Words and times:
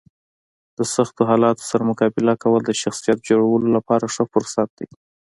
د 0.77 0.79
سختو 0.93 1.21
حالاتو 1.29 1.63
سره 1.71 1.83
مقابله 1.91 2.33
کول 2.43 2.61
د 2.65 2.71
شخصیت 2.83 3.17
جوړولو 3.29 3.67
لپاره 3.77 4.05
ښه 4.13 4.23
فرصت 4.33 4.69
دی. 4.77 4.87